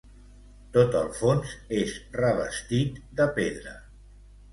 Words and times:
Tot 0.77 0.95
el 1.01 1.09
fons 1.17 1.51
és 1.79 1.93
revestit 2.21 2.97
de 3.21 3.29
pedra. 3.37 3.75